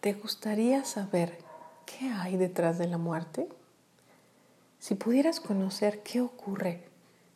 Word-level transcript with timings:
¿Te 0.00 0.12
gustaría 0.12 0.84
saber 0.84 1.38
qué 1.84 2.08
hay 2.10 2.36
detrás 2.36 2.78
de 2.78 2.86
la 2.86 2.98
muerte? 2.98 3.48
Si 4.78 4.94
pudieras 4.94 5.40
conocer 5.40 6.04
qué 6.04 6.20
ocurre, 6.20 6.84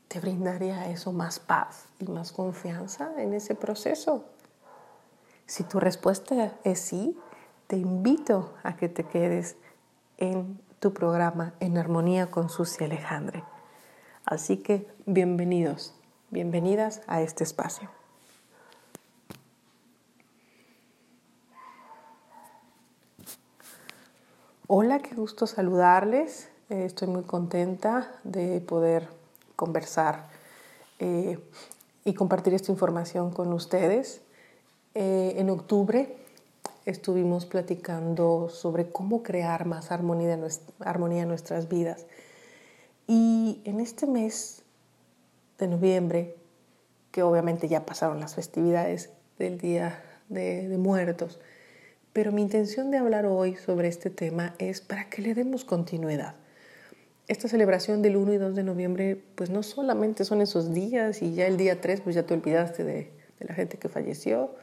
¿te 0.07 0.21
brindaría 0.21 0.89
eso 0.89 1.13
más 1.13 1.41
paz 1.41 1.87
y 1.99 2.05
más 2.05 2.31
confianza 2.31 3.11
en 3.21 3.35
ese 3.35 3.57
proceso? 3.57 4.27
Si 5.47 5.65
tu 5.65 5.81
respuesta 5.81 6.53
es 6.63 6.79
sí, 6.79 7.19
te 7.67 7.77
invito 7.77 8.55
a 8.63 8.77
que 8.77 8.89
te 8.89 9.05
quedes 9.05 9.57
en 10.19 10.61
tu 10.79 10.93
programa 10.93 11.55
En 11.59 11.79
Armonía 11.79 12.31
con 12.31 12.49
Susi 12.49 12.85
Alejandre. 12.85 13.43
Así 14.25 14.59
que 14.59 14.87
bienvenidos, 15.05 15.95
bienvenidas 16.31 17.03
a 17.09 17.23
este 17.23 17.43
espacio. 17.43 18.02
Hola, 24.75 25.01
qué 25.01 25.15
gusto 25.15 25.47
saludarles. 25.47 26.49
Eh, 26.71 26.87
estoy 26.87 27.07
muy 27.07 27.25
contenta 27.25 28.11
de 28.25 28.59
poder 28.63 29.07
conversar 29.55 30.31
eh, 30.99 31.39
y 32.07 32.15
compartir 32.15 32.55
esta 32.55 32.73
información 32.73 33.33
con 33.33 33.53
ustedes. 33.53 34.23
Eh, 34.95 35.35
en 35.37 35.51
octubre 35.51 36.17
estuvimos 36.87 37.45
platicando 37.45 38.49
sobre 38.49 38.89
cómo 38.89 39.23
crear 39.23 39.67
más 39.67 39.93
armonía, 39.93 40.41
armonía 40.79 41.25
en 41.25 41.29
nuestras 41.29 41.69
vidas. 41.69 42.07
Y 43.07 43.61
en 43.67 43.79
este 43.79 44.07
mes 44.07 44.63
de 45.59 45.69
noviembre, 45.69 46.35
que 47.11 47.23
obviamente 47.23 47.69
ya 47.69 47.85
pasaron 47.85 48.21
las 48.21 48.37
festividades 48.37 49.11
del 49.39 49.59
Día 49.59 50.03
de 50.31 50.79
Muertos, 50.79 51.41
pero 52.13 52.33
mi 52.33 52.43
intención 52.43 52.91
de 52.91 52.99
hablar 52.99 53.27
hoy 53.27 53.57
sobre 53.57 53.89
este 53.89 54.11
tema 54.11 54.55
es 54.59 54.81
para 54.81 55.09
que 55.09 55.23
le 55.23 55.35
demos 55.35 55.65
continuidad. 55.65 56.35
Esta 57.29 57.49
celebración 57.49 58.03
del 58.03 58.17
1 58.17 58.35
y 58.35 58.37
2 58.39 58.55
de 58.55 58.63
noviembre, 58.63 59.23
pues 59.35 59.51
no 59.51 59.63
solamente 59.63 60.25
son 60.25 60.41
esos 60.41 60.75
días 60.75 61.23
y 61.23 61.35
ya 61.35 61.47
el 61.47 61.57
día 61.57 61.81
3, 61.81 62.03
pues 62.03 62.15
ya 62.15 62.25
te 62.25 62.35
olvidaste 62.35 62.85
de, 62.85 63.11
la 63.41 63.55
gente 63.55 63.77
que 63.77 63.89
falleció 63.89 64.55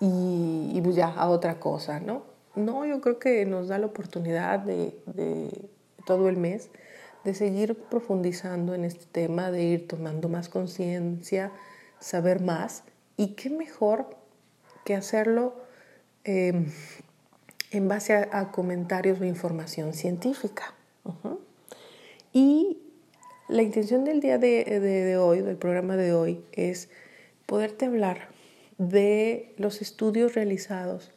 y, 0.00 0.80
pues 0.82 0.96
ya 0.96 1.06
a 1.06 1.28
otra 1.28 1.60
cosa, 1.60 2.00
¿no? 2.00 2.24
No, 2.56 2.84
yo 2.84 3.00
creo 3.00 3.18
que 3.18 3.46
nos 3.46 3.68
da 3.68 3.78
la 3.78 3.86
oportunidad 3.86 4.58
de 4.58 4.92
todo 6.04 6.28
el 6.28 6.36
mes 6.36 6.70
de 7.24 7.34
seguir 7.34 7.74
profundizando 7.74 8.74
en 8.74 8.84
este 8.84 9.06
tema, 9.06 9.50
de 9.50 9.62
ir 9.62 9.88
tomando 9.88 10.28
más 10.28 10.48
conciencia, 10.48 11.52
saber 12.00 12.40
más 12.40 12.84
y 13.16 13.34
qué 13.34 13.50
mejor 13.50 14.06
que 14.84 14.94
hacerlo 14.94 15.54
Em, 16.30 16.66
en 17.70 17.88
base 17.88 18.12
a, 18.12 18.50
comentarios 18.52 19.18
o 19.18 19.24
información 19.24 19.94
científica. 19.94 20.74
Y 22.34 22.76
la 23.48 23.62
intención 23.62 24.04
del 24.04 24.20
día 24.20 24.36
de, 24.36 25.16
hoy, 25.16 25.40
del 25.40 25.56
programa 25.56 25.96
de 25.96 26.12
hoy, 26.12 26.44
es 26.52 26.90
poderte 27.46 27.86
hablar 27.86 28.28
de 28.76 29.54
los 29.56 29.80
estudios 29.80 30.34
realizados 30.34 31.12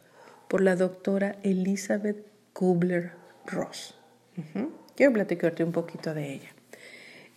por 0.47 0.61
la 0.61 0.77
doctora 0.77 1.35
Elizabeth 1.43 2.25
Kubler-Ross. 2.53 3.95
Quiero 4.95 5.11
platicarte 5.11 5.65
un 5.65 5.73
poquito 5.73 6.13
de 6.13 6.35
ella. 6.35 6.55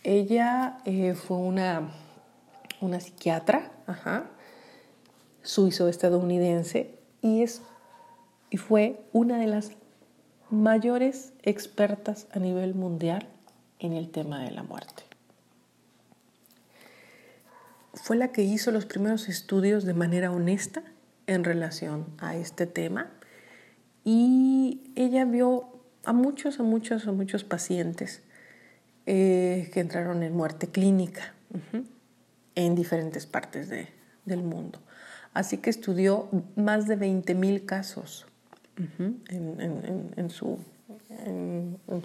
Ella 0.05 0.77
eh, 0.85 1.13
fue 1.13 1.35
una, 1.35 1.91
una 2.79 3.01
psiquiatra 3.01 3.69
suizo-estadounidense 5.41 6.94
y, 7.25 7.41
es, 7.41 7.63
y 8.51 8.57
fue 8.57 9.01
una 9.11 9.39
de 9.39 9.47
las 9.47 9.71
mayores 10.51 11.33
expertas 11.41 12.27
a 12.31 12.37
nivel 12.37 12.75
mundial 12.75 13.27
en 13.79 13.93
el 13.93 14.11
tema 14.11 14.43
de 14.43 14.51
la 14.51 14.61
muerte. 14.61 15.01
Fue 17.95 18.15
la 18.15 18.31
que 18.31 18.43
hizo 18.43 18.71
los 18.71 18.85
primeros 18.85 19.27
estudios 19.27 19.85
de 19.85 19.95
manera 19.95 20.31
honesta 20.31 20.83
en 21.25 21.43
relación 21.43 22.05
a 22.19 22.35
este 22.35 22.67
tema 22.67 23.09
y 24.03 24.91
ella 24.95 25.25
vio 25.25 25.79
a 26.03 26.13
muchos, 26.13 26.59
a 26.59 26.63
muchos, 26.63 27.07
a 27.07 27.11
muchos 27.11 27.43
pacientes 27.43 28.21
eh, 29.07 29.71
que 29.73 29.79
entraron 29.79 30.21
en 30.21 30.35
muerte 30.35 30.67
clínica 30.67 31.33
en 32.53 32.75
diferentes 32.75 33.25
partes 33.25 33.71
del 34.25 34.43
mundo. 34.43 34.84
Así 35.35 35.57
que 35.57 35.69
estudió 35.69 36.29
más 36.55 36.87
de 36.87 36.97
20.000 36.97 37.65
casos 37.65 38.25
en, 38.77 40.29
su, 40.29 40.59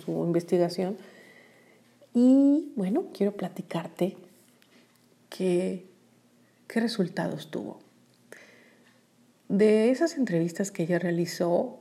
investigación. 0.08 0.96
Y 2.12 2.72
bueno, 2.74 3.04
quiero 3.14 3.36
platicarte 3.36 4.16
qué, 5.28 5.86
qué 6.66 6.80
resultados 6.80 7.52
tuvo. 7.52 7.78
De 9.48 9.90
esas 9.90 10.16
entrevistas 10.16 10.72
que 10.72 10.82
ella 10.82 10.98
realizó, 10.98 11.78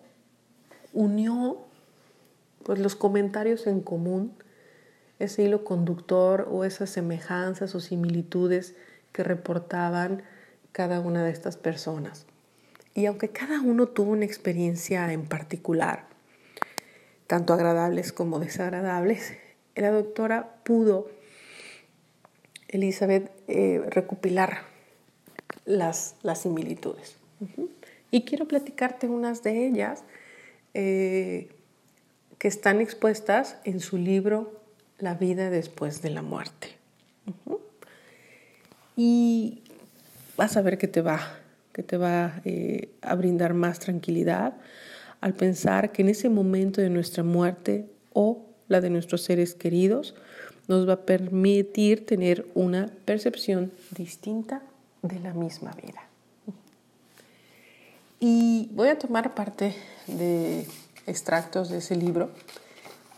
unió 0.93 1.65
pues, 2.61 2.77
los 2.77 2.95
comentarios 2.95 3.65
en 3.65 3.81
común, 3.81 4.33
ese 5.17 5.45
hilo 5.45 5.63
conductor 5.63 6.47
o 6.51 6.63
esas 6.63 6.91
semejanzas 6.91 7.73
o 7.73 7.79
similitudes 7.79 8.75
que 9.11 9.23
reportaban 9.23 10.21
cada 10.71 10.99
una 10.99 11.23
de 11.23 11.31
estas 11.31 11.57
personas. 11.57 12.25
Y 12.95 13.05
aunque 13.05 13.29
cada 13.29 13.61
uno 13.61 13.87
tuvo 13.87 14.11
una 14.11 14.25
experiencia 14.25 15.11
en 15.13 15.25
particular, 15.25 16.05
tanto 17.27 17.53
agradables 17.53 18.11
como 18.11 18.39
desagradables, 18.39 19.33
la 19.75 19.91
doctora 19.91 20.55
pudo, 20.63 21.09
Elizabeth, 22.67 23.31
eh, 23.47 23.83
recopilar 23.89 24.63
las, 25.65 26.15
las 26.23 26.41
similitudes. 26.41 27.15
Y 28.11 28.23
quiero 28.23 28.47
platicarte 28.47 29.07
unas 29.07 29.43
de 29.43 29.67
ellas 29.67 30.03
eh, 30.73 31.49
que 32.37 32.47
están 32.47 32.81
expuestas 32.81 33.57
en 33.63 33.79
su 33.79 33.97
libro 33.97 34.59
La 34.97 35.13
vida 35.13 35.49
después 35.49 36.01
de 36.01 36.09
la 36.09 36.21
muerte. 36.21 36.69
Y 38.95 39.63
vas 40.39 40.55
a 40.55 40.61
ver 40.61 40.77
que 40.77 40.87
te 40.87 41.01
va, 41.01 41.19
que 41.73 41.83
te 41.83 41.97
va 41.97 42.39
eh, 42.45 42.87
a 43.01 43.13
brindar 43.15 43.53
más 43.53 43.77
tranquilidad 43.79 44.53
al 45.19 45.33
pensar 45.33 45.91
que 45.91 46.01
en 46.01 46.07
ese 46.07 46.29
momento 46.29 46.79
de 46.79 46.89
nuestra 46.89 47.23
muerte 47.23 47.89
o 48.13 48.45
la 48.69 48.79
de 48.79 48.89
nuestros 48.89 49.21
seres 49.21 49.53
queridos 49.53 50.15
nos 50.69 50.87
va 50.87 50.93
a 50.93 51.01
permitir 51.01 52.05
tener 52.05 52.47
una 52.55 52.89
percepción 53.03 53.73
distinta 53.91 54.61
de 55.01 55.19
la 55.19 55.33
misma 55.33 55.71
vida. 55.71 56.03
Y 58.21 58.69
voy 58.71 58.87
a 58.87 58.97
tomar 58.97 59.35
parte 59.35 59.75
de 60.07 60.65
extractos 61.05 61.67
de 61.67 61.79
ese 61.79 61.97
libro 61.97 62.31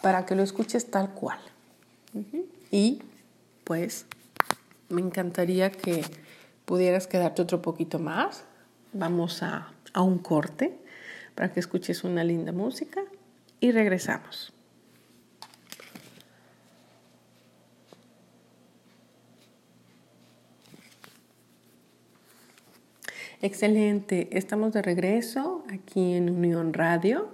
para 0.02 0.26
que 0.26 0.34
lo 0.34 0.42
escuches 0.42 0.90
tal 0.90 1.12
cual. 1.12 1.38
Y 2.72 3.00
pues 3.64 4.08
me 4.90 5.02
encantaría 5.02 5.72
que 5.72 6.04
pudieras 6.66 7.08
quedarte 7.08 7.42
otro 7.42 7.62
poquito 7.62 8.00
más, 8.00 8.46
vamos 8.94 9.44
a, 9.44 9.74
a 9.94 10.02
un 10.02 10.20
corte 10.20 10.78
para 11.36 11.52
que 11.52 11.60
escuches 11.60 12.04
una 12.04 12.24
linda 12.24 12.52
música 12.52 13.02
y 13.60 13.72
regresamos. 13.72 14.54
Excelente, 23.44 24.30
estamos 24.38 24.72
de 24.72 24.84
regreso 24.84 25.64
aquí 25.68 26.14
en 26.14 26.30
Unión 26.30 26.74
Radio 26.74 27.34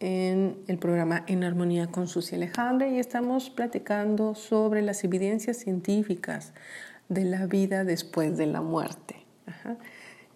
en 0.00 0.56
el 0.66 0.78
programa 0.78 1.24
En 1.26 1.44
Armonía 1.44 1.88
con 1.88 2.08
Susi 2.08 2.36
Alejandra 2.36 2.88
y 2.88 2.98
estamos 2.98 3.50
platicando 3.50 4.34
sobre 4.34 4.80
las 4.80 5.04
evidencias 5.04 5.58
científicas 5.58 6.54
de 7.08 7.24
la 7.24 7.46
vida 7.46 7.84
después 7.84 8.36
de 8.36 8.46
la 8.46 8.60
muerte. 8.60 9.16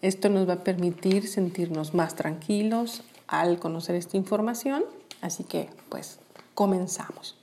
Esto 0.02 0.28
nos 0.28 0.48
va 0.48 0.54
a 0.54 0.64
permitir 0.64 1.28
sentirnos 1.28 1.94
más 1.94 2.14
tranquilos 2.14 3.02
al 3.26 3.58
conocer 3.58 3.96
esta 3.96 4.16
información, 4.16 4.84
así 5.20 5.44
que 5.44 5.68
pues 5.88 6.18
comenzamos. 6.54 7.36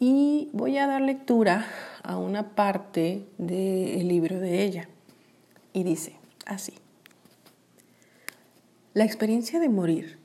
Y 0.00 0.48
voy 0.52 0.78
a 0.78 0.86
dar 0.86 1.02
lectura 1.02 1.66
a 2.02 2.16
una 2.16 2.54
parte 2.54 3.26
del 3.36 4.08
libro 4.08 4.38
de 4.38 4.62
ella. 4.62 4.88
Y 5.72 5.82
dice 5.82 6.16
así. 6.46 6.74
La 8.94 9.04
experiencia 9.04 9.60
de 9.60 9.68
morir 9.68 10.18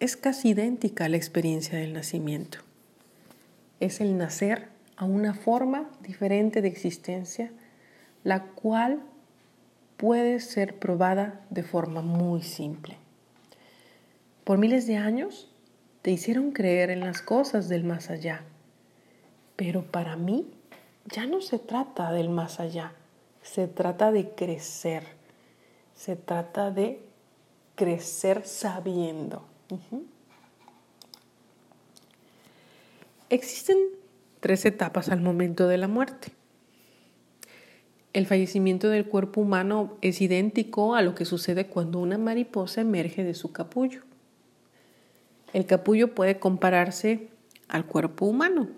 es 0.00 0.16
casi 0.16 0.50
idéntica 0.50 1.04
a 1.04 1.08
la 1.08 1.16
experiencia 1.16 1.78
del 1.78 1.92
nacimiento. 1.92 2.58
Es 3.80 4.00
el 4.00 4.18
nacer 4.18 4.71
a 5.02 5.04
una 5.04 5.34
forma 5.34 5.90
diferente 6.00 6.62
de 6.62 6.68
existencia, 6.68 7.50
la 8.22 8.44
cual 8.44 9.02
puede 9.96 10.38
ser 10.38 10.78
probada 10.78 11.40
de 11.50 11.64
forma 11.64 12.02
muy 12.02 12.42
simple. 12.42 12.98
por 14.44 14.58
miles 14.58 14.86
de 14.86 14.98
años 14.98 15.50
te 16.02 16.12
hicieron 16.12 16.52
creer 16.52 16.90
en 16.90 17.00
las 17.00 17.20
cosas 17.20 17.68
del 17.68 17.82
más 17.82 18.10
allá. 18.10 18.44
Pero 19.56 19.82
para 19.82 20.14
mí 20.14 20.48
ya 21.06 21.26
no 21.26 21.40
se 21.40 21.58
trata 21.58 22.12
del 22.12 22.28
más 22.28 22.60
allá, 22.60 22.92
se 23.42 23.66
trata 23.66 24.12
de 24.12 24.30
crecer, 24.30 25.02
se 25.96 26.14
trata 26.14 26.70
de 26.70 27.04
crecer 27.74 28.46
sabiendo. 28.46 29.44
Existen 33.30 34.01
tres 34.42 34.64
etapas 34.64 35.08
al 35.08 35.20
momento 35.20 35.68
de 35.68 35.78
la 35.78 35.86
muerte. 35.86 36.32
El 38.12 38.26
fallecimiento 38.26 38.88
del 38.88 39.06
cuerpo 39.06 39.40
humano 39.40 39.96
es 40.02 40.20
idéntico 40.20 40.96
a 40.96 41.02
lo 41.02 41.14
que 41.14 41.24
sucede 41.24 41.68
cuando 41.68 42.00
una 42.00 42.18
mariposa 42.18 42.80
emerge 42.80 43.22
de 43.22 43.34
su 43.34 43.52
capullo. 43.52 44.00
El 45.52 45.64
capullo 45.64 46.16
puede 46.16 46.40
compararse 46.40 47.28
al 47.68 47.86
cuerpo 47.86 48.26
humano, 48.26 48.68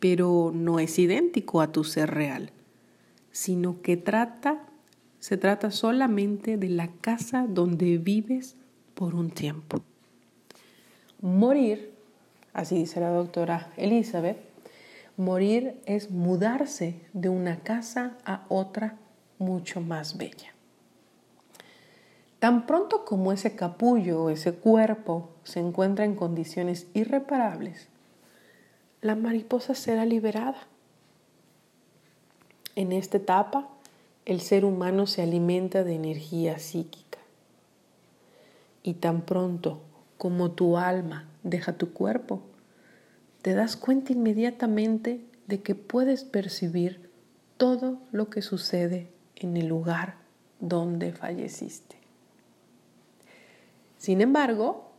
pero 0.00 0.52
no 0.54 0.78
es 0.78 0.98
idéntico 0.98 1.60
a 1.60 1.70
tu 1.70 1.84
ser 1.84 2.10
real, 2.10 2.50
sino 3.30 3.82
que 3.82 3.98
trata, 3.98 4.64
se 5.20 5.36
trata 5.36 5.70
solamente 5.70 6.56
de 6.56 6.70
la 6.70 6.88
casa 6.88 7.46
donde 7.46 7.98
vives 7.98 8.56
por 8.94 9.14
un 9.14 9.30
tiempo. 9.30 9.82
Morir, 11.20 11.92
así 12.54 12.76
dice 12.76 13.00
la 13.00 13.10
doctora 13.10 13.70
Elizabeth, 13.76 14.53
morir 15.16 15.80
es 15.86 16.10
mudarse 16.10 17.00
de 17.12 17.28
una 17.28 17.60
casa 17.60 18.16
a 18.24 18.44
otra 18.48 18.96
mucho 19.38 19.80
más 19.80 20.16
bella. 20.16 20.52
Tan 22.38 22.66
pronto 22.66 23.04
como 23.04 23.32
ese 23.32 23.56
capullo 23.56 24.24
o 24.24 24.30
ese 24.30 24.52
cuerpo 24.52 25.30
se 25.44 25.60
encuentra 25.60 26.04
en 26.04 26.14
condiciones 26.14 26.86
irreparables, 26.92 27.88
la 29.00 29.14
mariposa 29.14 29.74
será 29.74 30.04
liberada. 30.04 30.66
En 32.76 32.92
esta 32.92 33.18
etapa, 33.18 33.68
el 34.24 34.40
ser 34.40 34.64
humano 34.64 35.06
se 35.06 35.22
alimenta 35.22 35.84
de 35.84 35.94
energía 35.94 36.58
psíquica. 36.58 37.18
Y 38.82 38.94
tan 38.94 39.22
pronto 39.22 39.80
como 40.18 40.50
tu 40.50 40.76
alma 40.76 41.28
deja 41.42 41.74
tu 41.74 41.92
cuerpo, 41.92 42.40
te 43.44 43.52
das 43.52 43.76
cuenta 43.76 44.14
inmediatamente 44.14 45.20
de 45.46 45.60
que 45.60 45.74
puedes 45.74 46.24
percibir 46.24 47.10
todo 47.58 48.00
lo 48.10 48.30
que 48.30 48.40
sucede 48.40 49.12
en 49.36 49.58
el 49.58 49.66
lugar 49.66 50.14
donde 50.60 51.12
falleciste. 51.12 51.96
Sin 53.98 54.22
embargo, 54.22 54.92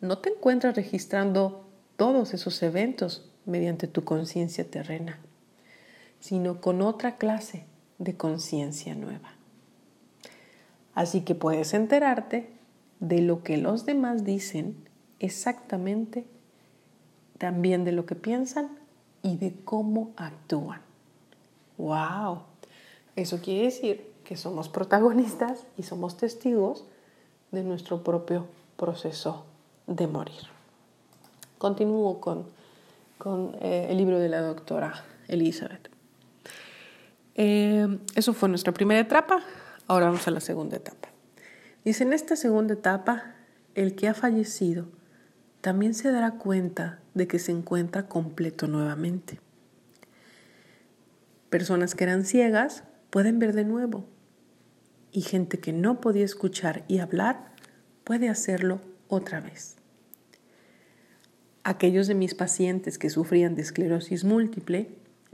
no 0.00 0.16
te 0.16 0.30
encuentras 0.30 0.76
registrando 0.76 1.68
todos 1.96 2.32
esos 2.32 2.62
eventos 2.62 3.30
mediante 3.44 3.86
tu 3.86 4.02
conciencia 4.02 4.64
terrena, 4.64 5.20
sino 6.20 6.62
con 6.62 6.80
otra 6.80 7.18
clase 7.18 7.66
de 7.98 8.16
conciencia 8.16 8.94
nueva. 8.94 9.34
Así 10.94 11.20
que 11.20 11.34
puedes 11.34 11.74
enterarte 11.74 12.48
de 12.98 13.20
lo 13.20 13.42
que 13.42 13.58
los 13.58 13.84
demás 13.84 14.24
dicen 14.24 14.88
exactamente, 15.18 16.24
también 17.40 17.84
de 17.84 17.92
lo 17.92 18.04
que 18.04 18.14
piensan 18.14 18.68
y 19.22 19.38
de 19.38 19.54
cómo 19.64 20.12
actúan. 20.16 20.82
¡Wow! 21.78 22.42
Eso 23.16 23.40
quiere 23.40 23.64
decir 23.64 24.12
que 24.24 24.36
somos 24.36 24.68
protagonistas 24.68 25.66
y 25.78 25.84
somos 25.84 26.18
testigos 26.18 26.84
de 27.50 27.64
nuestro 27.64 28.04
propio 28.04 28.46
proceso 28.76 29.46
de 29.86 30.06
morir. 30.06 30.42
Continúo 31.56 32.20
con, 32.20 32.44
con 33.16 33.56
eh, 33.62 33.86
el 33.88 33.96
libro 33.96 34.18
de 34.18 34.28
la 34.28 34.42
doctora 34.42 35.02
Elizabeth. 35.26 35.88
Eh, 37.36 37.98
eso 38.16 38.34
fue 38.34 38.50
nuestra 38.50 38.74
primera 38.74 39.00
etapa, 39.00 39.40
ahora 39.86 40.06
vamos 40.06 40.28
a 40.28 40.30
la 40.30 40.40
segunda 40.40 40.76
etapa. 40.76 41.08
Dice, 41.86 42.04
en 42.04 42.12
esta 42.12 42.36
segunda 42.36 42.74
etapa, 42.74 43.34
el 43.74 43.94
que 43.94 44.08
ha 44.08 44.14
fallecido 44.14 44.99
también 45.60 45.94
se 45.94 46.10
dará 46.10 46.32
cuenta 46.32 47.00
de 47.14 47.26
que 47.26 47.38
se 47.38 47.52
encuentra 47.52 48.06
completo 48.08 48.66
nuevamente. 48.66 49.40
Personas 51.50 51.94
que 51.94 52.04
eran 52.04 52.24
ciegas 52.24 52.84
pueden 53.10 53.38
ver 53.38 53.52
de 53.52 53.64
nuevo 53.64 54.06
y 55.12 55.22
gente 55.22 55.58
que 55.58 55.72
no 55.72 56.00
podía 56.00 56.24
escuchar 56.24 56.84
y 56.88 56.98
hablar 56.98 57.52
puede 58.04 58.28
hacerlo 58.28 58.80
otra 59.08 59.40
vez. 59.40 59.76
Aquellos 61.64 62.06
de 62.06 62.14
mis 62.14 62.34
pacientes 62.34 62.98
que 62.98 63.10
sufrían 63.10 63.54
de 63.54 63.62
esclerosis 63.62 64.24
múltiple 64.24 64.88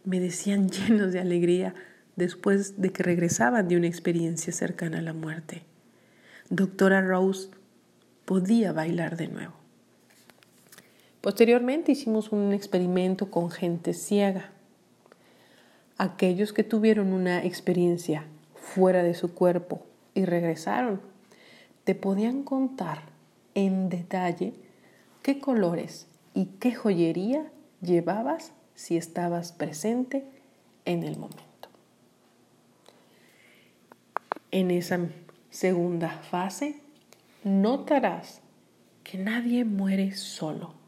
me 0.04 0.20
decían 0.20 0.68
llenos 0.70 1.12
de 1.12 1.20
alegría 1.20 1.74
después 2.16 2.80
de 2.80 2.90
que 2.90 3.02
regresaban 3.02 3.68
de 3.68 3.76
una 3.76 3.86
experiencia 3.86 4.52
cercana 4.52 4.98
a 4.98 5.02
la 5.02 5.12
muerte. 5.12 5.64
Doctora 6.48 7.02
Rose 7.02 7.50
podía 8.24 8.72
bailar 8.72 9.16
de 9.16 9.28
nuevo. 9.28 9.65
Posteriormente 11.26 11.90
hicimos 11.90 12.30
un 12.30 12.52
experimento 12.52 13.32
con 13.32 13.50
gente 13.50 13.94
ciega. 13.94 14.52
Aquellos 15.98 16.52
que 16.52 16.62
tuvieron 16.62 17.12
una 17.12 17.44
experiencia 17.44 18.28
fuera 18.54 19.02
de 19.02 19.12
su 19.12 19.34
cuerpo 19.34 19.84
y 20.14 20.24
regresaron, 20.24 21.00
te 21.82 21.96
podían 21.96 22.44
contar 22.44 23.00
en 23.56 23.88
detalle 23.88 24.54
qué 25.22 25.40
colores 25.40 26.06
y 26.32 26.44
qué 26.60 26.72
joyería 26.72 27.50
llevabas 27.82 28.52
si 28.76 28.96
estabas 28.96 29.50
presente 29.50 30.24
en 30.84 31.02
el 31.02 31.18
momento. 31.18 31.68
En 34.52 34.70
esa 34.70 35.00
segunda 35.50 36.08
fase, 36.08 36.76
notarás 37.42 38.42
que 39.02 39.18
nadie 39.18 39.64
muere 39.64 40.14
solo. 40.14 40.85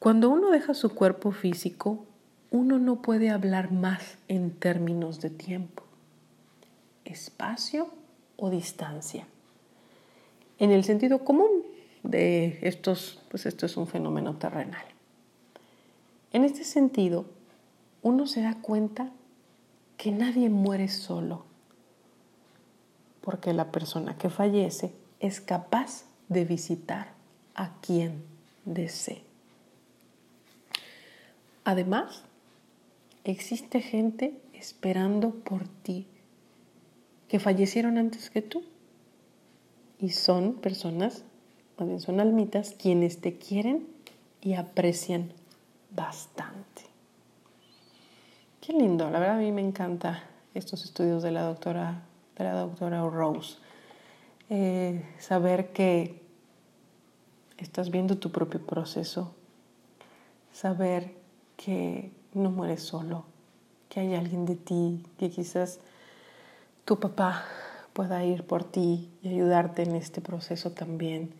Cuando 0.00 0.30
uno 0.30 0.48
deja 0.48 0.72
su 0.72 0.94
cuerpo 0.94 1.30
físico, 1.30 2.06
uno 2.50 2.78
no 2.78 3.02
puede 3.02 3.28
hablar 3.28 3.70
más 3.70 4.16
en 4.28 4.50
términos 4.50 5.20
de 5.20 5.28
tiempo, 5.28 5.82
espacio 7.04 7.86
o 8.38 8.48
distancia. 8.48 9.26
En 10.58 10.70
el 10.70 10.84
sentido 10.84 11.22
común 11.22 11.50
de 12.02 12.60
estos, 12.62 13.20
pues 13.28 13.44
esto 13.44 13.66
es 13.66 13.76
un 13.76 13.86
fenómeno 13.86 14.36
terrenal. 14.36 14.86
En 16.32 16.44
este 16.44 16.64
sentido, 16.64 17.26
uno 18.00 18.26
se 18.26 18.40
da 18.40 18.54
cuenta 18.62 19.10
que 19.98 20.12
nadie 20.12 20.48
muere 20.48 20.88
solo, 20.88 21.44
porque 23.20 23.52
la 23.52 23.70
persona 23.70 24.16
que 24.16 24.30
fallece 24.30 24.94
es 25.20 25.42
capaz 25.42 26.06
de 26.30 26.46
visitar 26.46 27.12
a 27.54 27.78
quien 27.82 28.22
desee. 28.64 29.29
Además, 31.64 32.24
existe 33.24 33.80
gente 33.80 34.40
esperando 34.54 35.30
por 35.30 35.68
ti 35.68 36.06
que 37.28 37.38
fallecieron 37.38 37.96
antes 37.96 38.28
que 38.30 38.42
tú. 38.42 38.64
Y 39.98 40.10
son 40.10 40.54
personas, 40.54 41.24
también 41.76 42.00
son 42.00 42.20
almitas, 42.20 42.74
quienes 42.76 43.20
te 43.20 43.36
quieren 43.36 43.86
y 44.40 44.54
aprecian 44.54 45.32
bastante. 45.90 46.82
Qué 48.60 48.72
lindo, 48.72 49.10
la 49.10 49.18
verdad 49.18 49.36
a 49.36 49.40
mí 49.40 49.52
me 49.52 49.60
encanta 49.60 50.24
estos 50.54 50.84
estudios 50.84 51.22
de 51.22 51.30
la 51.30 51.42
doctora, 51.42 52.02
de 52.36 52.44
la 52.44 52.54
doctora 52.54 53.02
Rose. 53.02 53.58
Eh, 54.48 55.04
saber 55.18 55.72
que 55.72 56.20
estás 57.58 57.90
viendo 57.90 58.18
tu 58.18 58.32
propio 58.32 58.64
proceso, 58.64 59.34
saber 60.52 61.19
que 61.62 62.10
no 62.32 62.50
mueres 62.50 62.82
solo, 62.82 63.24
que 63.90 64.00
hay 64.00 64.14
alguien 64.14 64.46
de 64.46 64.56
ti, 64.56 65.04
que 65.18 65.30
quizás 65.30 65.80
tu 66.86 66.98
papá 66.98 67.44
pueda 67.92 68.24
ir 68.24 68.44
por 68.44 68.64
ti 68.64 69.10
y 69.22 69.28
ayudarte 69.28 69.82
en 69.82 69.94
este 69.94 70.22
proceso 70.22 70.72
también. 70.72 71.34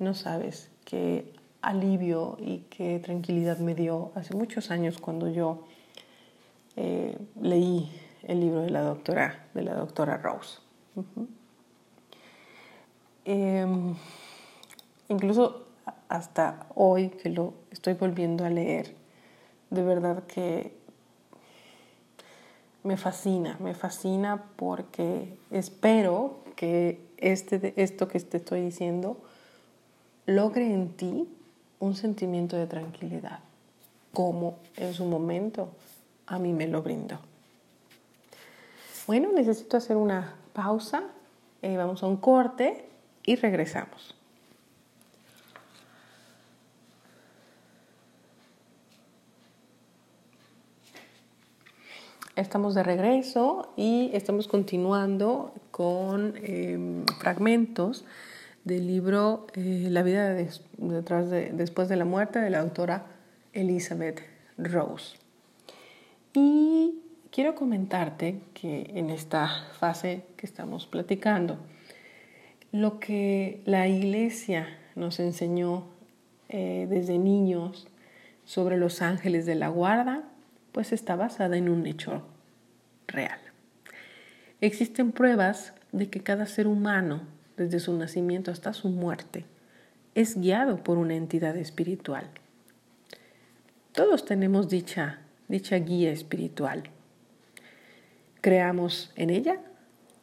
No 0.00 0.14
sabes 0.14 0.70
qué 0.84 1.32
alivio 1.62 2.36
y 2.40 2.64
qué 2.70 2.98
tranquilidad 2.98 3.58
me 3.58 3.74
dio 3.74 4.10
hace 4.16 4.34
muchos 4.34 4.72
años 4.72 4.98
cuando 4.98 5.30
yo 5.30 5.64
eh, 6.76 7.16
leí 7.40 7.90
el 8.24 8.40
libro 8.40 8.62
de 8.62 8.70
la 8.70 8.82
doctora, 8.82 9.46
de 9.54 9.62
la 9.62 9.74
doctora 9.74 10.16
Rose. 10.16 10.58
Em, 13.24 13.94
incluso 15.08 15.68
hasta 16.08 16.66
hoy 16.74 17.10
que 17.10 17.30
lo 17.30 17.54
estoy 17.70 17.94
volviendo 17.94 18.44
a 18.44 18.50
leer, 18.50 19.03
de 19.74 19.82
verdad 19.82 20.24
que 20.24 20.72
me 22.82 22.96
fascina, 22.96 23.56
me 23.60 23.74
fascina 23.74 24.44
porque 24.56 25.36
espero 25.50 26.38
que 26.56 27.00
este, 27.16 27.74
esto 27.82 28.08
que 28.08 28.20
te 28.20 28.36
estoy 28.36 28.62
diciendo 28.62 29.16
logre 30.26 30.72
en 30.72 30.90
ti 30.90 31.28
un 31.80 31.96
sentimiento 31.96 32.56
de 32.56 32.66
tranquilidad, 32.66 33.40
como 34.12 34.56
en 34.76 34.94
su 34.94 35.04
momento 35.04 35.70
a 36.26 36.38
mí 36.38 36.52
me 36.52 36.66
lo 36.66 36.82
brindó. 36.82 37.18
Bueno, 39.06 39.30
necesito 39.32 39.76
hacer 39.76 39.96
una 39.96 40.34
pausa, 40.52 41.02
eh, 41.62 41.76
vamos 41.76 42.02
a 42.02 42.06
un 42.06 42.16
corte 42.16 42.88
y 43.24 43.36
regresamos. 43.36 44.14
Estamos 52.36 52.74
de 52.74 52.82
regreso 52.82 53.72
y 53.76 54.10
estamos 54.12 54.48
continuando 54.48 55.54
con 55.70 56.34
em, 56.42 57.06
fragmentos 57.20 58.04
del 58.64 58.88
libro 58.88 59.46
eh, 59.54 59.86
La 59.88 60.02
vida 60.02 60.34
detrás 60.78 61.30
de, 61.30 61.50
después 61.52 61.88
de 61.88 61.94
la 61.94 62.04
muerte 62.04 62.40
de 62.40 62.50
la 62.50 62.58
autora 62.58 63.06
Elizabeth 63.52 64.20
Rose. 64.58 65.16
Y 66.32 67.02
quiero 67.30 67.54
comentarte 67.54 68.40
que 68.52 68.90
en 68.94 69.10
esta 69.10 69.48
fase 69.78 70.24
que 70.36 70.46
estamos 70.46 70.86
platicando, 70.88 71.58
lo 72.72 72.98
que 72.98 73.62
la 73.64 73.86
iglesia 73.86 74.66
nos 74.96 75.20
enseñó 75.20 75.84
eh, 76.48 76.88
desde 76.90 77.16
niños 77.16 77.86
sobre 78.44 78.76
los 78.76 79.02
ángeles 79.02 79.46
de 79.46 79.54
la 79.54 79.68
guarda, 79.68 80.24
pues 80.74 80.92
está 80.92 81.14
basada 81.14 81.56
en 81.56 81.68
un 81.68 81.86
hecho 81.86 82.26
real. 83.06 83.38
Existen 84.60 85.12
pruebas 85.12 85.72
de 85.92 86.10
que 86.10 86.20
cada 86.20 86.46
ser 86.46 86.66
humano, 86.66 87.22
desde 87.56 87.78
su 87.78 87.96
nacimiento 87.96 88.50
hasta 88.50 88.72
su 88.72 88.88
muerte, 88.88 89.44
es 90.16 90.36
guiado 90.36 90.82
por 90.82 90.98
una 90.98 91.14
entidad 91.14 91.56
espiritual. 91.56 92.28
Todos 93.92 94.24
tenemos 94.24 94.68
dicha, 94.68 95.20
dicha 95.46 95.76
guía 95.76 96.10
espiritual. 96.10 96.90
¿Creamos 98.40 99.12
en 99.14 99.30
ella 99.30 99.60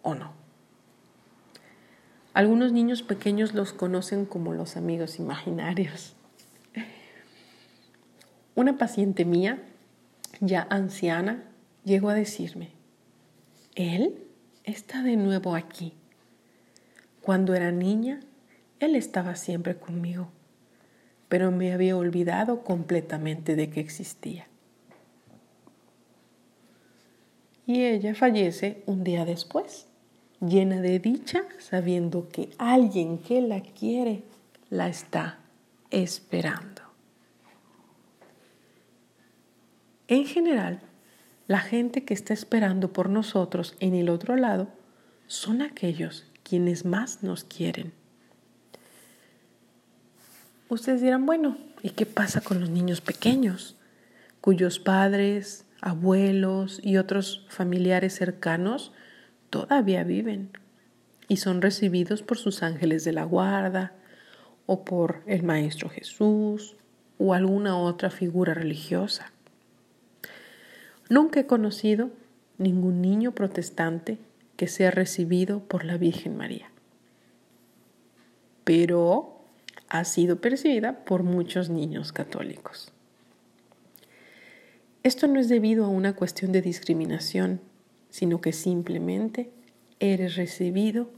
o 0.02 0.16
no? 0.16 0.34
Algunos 2.34 2.74
niños 2.74 3.04
pequeños 3.04 3.54
los 3.54 3.72
conocen 3.72 4.26
como 4.26 4.54
los 4.54 4.76
amigos 4.76 5.18
imaginarios. 5.18 6.18
Una 8.54 8.78
paciente 8.78 9.24
mía 9.24 9.64
ya 10.42 10.68
anciana, 10.70 11.44
llegó 11.86 12.10
a 12.10 12.16
decirme, 12.16 12.72
Él 13.76 14.16
está 14.66 15.04
de 15.04 15.16
nuevo 15.16 15.56
aquí. 15.56 15.94
Cuando 17.22 17.54
era 17.54 17.72
niña, 17.72 18.20
Él 18.80 18.96
estaba 18.96 19.36
siempre 19.36 19.78
conmigo, 19.78 20.30
pero 21.30 21.52
me 21.52 21.72
había 21.72 21.96
olvidado 21.96 22.64
completamente 22.64 23.56
de 23.56 23.70
que 23.70 23.80
existía. 23.80 24.48
Y 27.68 27.86
ella 27.86 28.16
fallece 28.16 28.84
un 28.88 29.04
día 29.04 29.24
después, 29.24 29.88
llena 30.42 30.82
de 30.82 31.00
dicha, 31.00 31.44
sabiendo 31.60 32.28
que 32.28 32.50
alguien 32.58 33.20
que 33.20 33.42
la 33.42 33.62
quiere 33.62 34.24
la 34.70 34.90
está 34.90 35.38
esperando. 35.92 36.71
En 40.12 40.26
general, 40.26 40.82
la 41.48 41.62
gente 41.62 42.04
que 42.04 42.14
está 42.14 42.34
esperando 42.34 42.92
por 42.92 43.08
nosotros 43.08 43.78
en 43.80 43.96
el 43.96 44.10
otro 44.10 44.36
lado 44.36 44.68
son 45.28 45.62
aquellos 45.62 46.26
quienes 46.44 46.84
más 46.84 47.24
nos 47.24 47.46
quieren. 47.46 47.94
Ustedes 50.68 51.00
dirán, 51.02 51.26
bueno, 51.26 51.58
¿y 51.82 51.92
qué 51.92 52.06
pasa 52.06 52.42
con 52.42 52.60
los 52.60 52.70
niños 52.70 53.00
pequeños, 53.00 53.78
cuyos 54.42 54.80
padres, 54.80 55.64
abuelos 55.80 56.82
y 56.84 56.98
otros 56.98 57.46
familiares 57.48 58.14
cercanos 58.14 58.92
todavía 59.50 60.04
viven 60.04 60.52
y 61.30 61.38
son 61.38 61.62
recibidos 61.62 62.22
por 62.22 62.38
sus 62.38 62.64
ángeles 62.64 63.06
de 63.06 63.14
la 63.14 63.24
guarda 63.24 63.94
o 64.66 64.84
por 64.84 65.24
el 65.26 65.44
Maestro 65.44 65.88
Jesús 65.90 66.76
o 67.18 67.34
alguna 67.34 67.78
otra 67.78 68.10
figura 68.10 68.54
religiosa? 68.54 69.32
Nunca 71.12 71.42
he 71.42 71.46
conocido 71.46 72.10
ningún 72.58 73.02
niño 73.02 73.34
protestante 73.34 74.18
que 74.56 74.70
sea 74.70 74.92
recibido 74.92 75.60
por 75.60 75.84
la 75.84 75.98
Virgen 75.98 76.38
María, 76.38 76.72
pero 78.64 79.42
ha 79.90 80.06
sido 80.06 80.40
percibida 80.40 81.04
por 81.04 81.24
muchos 81.24 81.70
niños 81.70 82.14
católicos. 82.14 82.94
Esto 85.04 85.28
no 85.28 85.42
es 85.42 85.50
debido 85.50 85.84
a 85.84 85.90
una 85.90 86.16
cuestión 86.16 86.54
de 86.54 86.62
discriminación, 86.62 87.60
sino 88.10 88.40
que 88.40 88.54
simplemente 88.54 89.52
eres 90.00 90.38
recibido 90.38 91.10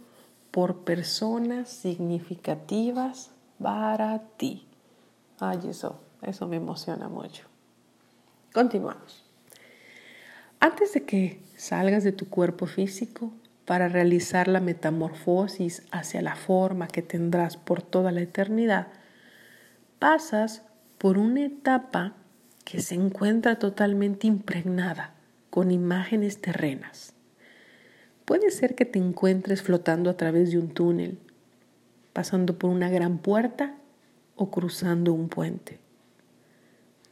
por 0.50 0.86
personas 0.86 1.70
significativas 1.70 3.30
para 3.62 4.24
ti. 4.38 4.66
Ay, 5.40 5.60
eso, 5.70 6.02
eso 6.24 6.48
me 6.48 6.56
emociona 6.56 7.10
mucho. 7.10 7.44
Continuamos. 8.54 9.33
Antes 10.64 10.94
de 10.94 11.04
que 11.04 11.42
salgas 11.58 12.06
de 12.06 12.14
tu 12.14 12.30
cuerpo 12.30 12.68
físico 12.68 13.34
para 13.66 13.90
realizar 13.90 14.48
la 14.48 14.62
metamorfosis 14.62 15.84
hacia 15.92 16.22
la 16.22 16.38
forma 16.38 16.88
que 16.88 17.02
tendrás 17.02 17.58
por 17.58 17.82
toda 17.82 18.14
la 18.14 18.22
eternidad, 18.22 18.88
pasas 20.00 20.64
por 21.00 21.18
una 21.18 21.44
etapa 21.44 22.14
que 22.64 22.80
se 22.80 22.96
encuentra 22.96 23.60
totalmente 23.60 24.26
impregnada 24.26 25.14
con 25.50 25.70
imágenes 25.70 26.40
terrenas. 26.40 27.14
Puede 28.24 28.50
ser 28.50 28.74
que 28.74 28.86
te 28.86 29.00
encuentres 29.00 29.64
flotando 29.64 30.10
a 30.10 30.16
través 30.16 30.52
de 30.52 30.60
un 30.60 30.70
túnel, 30.70 31.20
pasando 32.14 32.58
por 32.58 32.70
una 32.70 32.90
gran 32.90 33.18
puerta 33.18 33.76
o 34.38 34.50
cruzando 34.50 35.12
un 35.12 35.28
puente. 35.28 35.80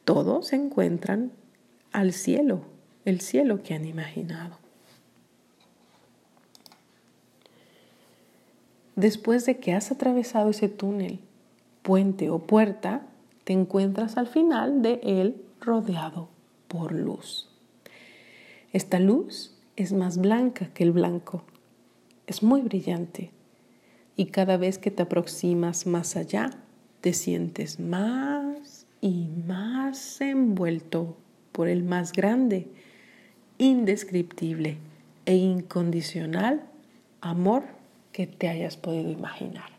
Todos 0.06 0.48
se 0.48 0.56
encuentran 0.56 1.34
al 1.92 2.14
cielo 2.14 2.71
el 3.06 3.22
cielo 3.22 3.64
que 3.64 3.74
han 3.74 3.86
imaginado. 3.86 4.58
Después 8.96 9.46
de 9.46 9.58
que 9.58 9.74
has 9.74 9.92
atravesado 9.92 10.50
ese 10.50 10.70
túnel, 10.70 11.20
puente 11.82 12.30
o 12.30 12.40
puerta, 12.40 13.02
te 13.44 13.54
encuentras 13.54 14.18
al 14.18 14.28
final 14.28 14.82
de 14.82 15.00
él 15.04 15.42
rodeado 15.60 16.30
por 16.68 16.92
luz. 16.92 17.50
Esta 18.74 19.00
luz 19.00 19.58
es 19.76 19.94
más 19.94 20.18
blanca 20.18 20.68
que 20.74 20.84
el 20.84 20.92
blanco, 20.92 21.44
es 22.28 22.44
muy 22.44 22.62
brillante 22.62 23.32
y 24.16 24.28
cada 24.28 24.58
vez 24.58 24.78
que 24.78 24.92
te 24.92 25.04
aproximas 25.04 25.88
más 25.88 26.16
allá, 26.16 26.52
te 27.02 27.14
sientes 27.14 27.80
más 27.80 28.86
y 29.02 29.30
más 29.48 30.22
envuelto 30.22 31.18
por 31.52 31.68
el 31.68 31.84
más 31.84 32.12
grande 32.12 32.70
indescriptible 33.62 34.78
e 35.28 35.36
incondicional 35.36 36.64
amor 37.22 37.64
que 38.12 38.26
te 38.26 38.50
hayas 38.50 38.76
podido 38.76 39.12
imaginar. 39.12 39.70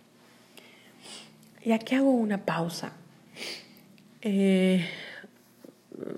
Y 1.64 1.72
aquí 1.72 1.96
hago 1.96 2.12
una 2.12 2.44
pausa. 2.44 2.92
Eh, 4.20 4.86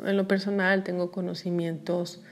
en 0.04 0.16
lo 0.16 0.28
personal 0.28 0.84
tengo 0.84 1.10
conocimientos 1.10 2.22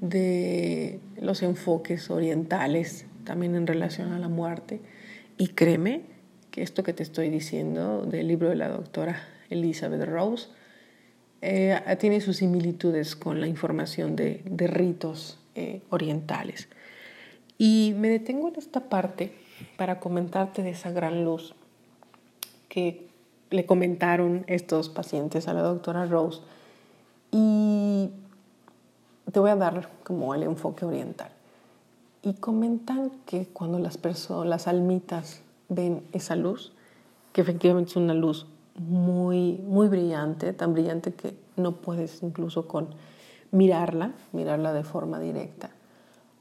de 0.00 1.00
los 1.20 1.42
enfoques 1.42 2.08
orientales 2.08 3.04
también 3.24 3.56
en 3.56 3.66
relación 3.66 4.12
a 4.12 4.20
la 4.20 4.28
muerte 4.28 4.80
y 5.38 5.48
créeme 5.48 6.02
que 6.52 6.62
esto 6.62 6.84
que 6.84 6.92
te 6.92 7.02
estoy 7.02 7.30
diciendo 7.30 8.06
del 8.06 8.28
libro 8.28 8.48
de 8.48 8.54
la 8.54 8.68
doctora 8.68 9.24
Elizabeth 9.50 10.04
Rose 10.04 10.50
eh, 11.40 11.80
tiene 12.00 12.20
sus 12.20 12.38
similitudes 12.38 13.14
con 13.14 13.40
la 13.40 13.46
información 13.46 14.16
de, 14.16 14.42
ritos 14.68 15.38
eh, 15.54 15.82
orientales. 15.90 16.68
Y 17.58 17.94
me 17.96 18.08
detengo 18.08 18.48
en 18.48 18.56
esta 18.56 18.88
parte 18.88 19.32
para 19.76 20.00
comentarte 20.00 20.62
de 20.62 20.70
esa 20.70 20.90
gran 20.90 21.24
luz 21.24 21.54
que 22.68 23.08
le 23.50 23.66
comentaron 23.66 24.44
estos 24.46 24.88
pacientes 24.88 25.48
a 25.48 25.54
la 25.54 25.62
doctora 25.62 26.06
Rose. 26.06 26.40
Y 27.30 28.10
te 29.32 29.40
voy 29.40 29.50
a 29.50 29.56
dar 29.56 29.90
como 30.04 30.34
el 30.34 30.42
enfoque 30.42 30.84
oriental. 30.84 31.30
Y 32.22 32.34
comentan 32.34 33.10
que 33.26 33.46
cuando 33.46 33.78
las 33.78 33.96
personas, 33.96 34.48
las 34.48 34.68
almitas 34.68 35.42
ven 35.68 36.02
esa 36.12 36.36
luz, 36.36 36.72
que 37.32 37.40
efectivamente 37.40 37.90
es 37.90 37.96
una 37.96 38.14
luz 38.14 38.46
muy, 38.78 39.58
muy 39.66 39.88
brillante, 39.88 40.52
tan 40.52 40.72
brillante 40.72 41.12
que 41.12 41.36
no 41.56 41.72
puedes 41.76 42.22
incluso 42.22 42.66
con 42.68 42.88
mirarla, 43.50 44.12
mirarla 44.32 44.72
de 44.72 44.84
forma 44.84 45.18
directa. 45.18 45.70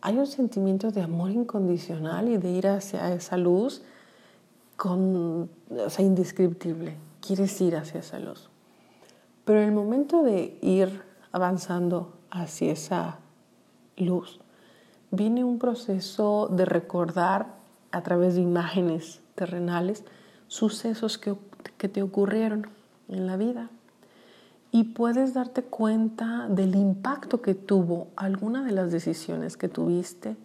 Hay 0.02 0.18
un 0.18 0.28
sentimiento 0.28 0.92
de 0.92 1.02
amor 1.02 1.32
incondicional 1.32 2.30
y 2.30 2.38
de 2.38 2.52
ir 2.52 2.68
hacia 2.68 3.14
esa 3.14 3.38
luz 3.38 3.82
con, 4.76 5.50
o 5.70 5.90
sea, 5.90 6.06
indescriptible. 6.06 6.96
Quieres 7.20 7.60
ir 7.62 7.76
hacia 7.76 8.00
esa 8.00 8.20
luz. 8.20 8.50
Pero 9.44 9.62
el 9.62 9.72
momento 9.72 10.24
de 10.24 10.58
ir 10.62 11.02
avanzando 11.32 12.14
hacia 12.30 12.72
esa 12.72 13.20
luz, 13.96 14.40
viene 15.12 15.44
un 15.44 15.58
proceso 15.58 16.48
de 16.52 16.66
recordar 16.66 17.56
a 17.92 18.04
través 18.04 18.36
de 18.36 18.42
imágenes 18.42 19.22
terrenales 19.36 20.04
sucesos 20.48 21.18
que, 21.18 21.36
que 21.78 21.90
te 21.90 22.02
ocurrieron 22.02 22.68
en 23.10 23.28
la 23.28 23.38
vida. 23.38 23.70
Y 24.72 24.84
puedes 24.86 25.34
darte 25.34 25.64
cuenta 25.64 26.48
del 26.50 26.76
impacto 26.76 27.42
que 27.42 27.56
tuvo 27.56 28.08
alguna 28.16 28.64
de 28.64 28.72
las 28.72 28.92
decisiones 28.92 29.58
que 29.58 29.70
tuviste 29.70 30.36